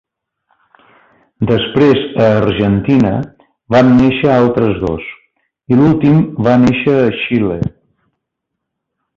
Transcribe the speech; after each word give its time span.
Després 1.51 2.01
a 2.23 2.29
Argentina, 2.37 3.11
van 3.77 3.93
néixer 3.99 4.33
altres 4.37 4.81
dos, 4.87 5.13
i 5.75 5.79
l'últim 5.83 6.19
va 6.49 6.59
néixer 6.67 6.97
a 7.05 7.09
Xile. 7.23 7.61